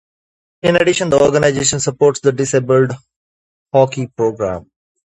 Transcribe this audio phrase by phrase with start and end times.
[0.63, 2.93] In addition, the organization supports a disabled
[3.71, 4.65] hockey program.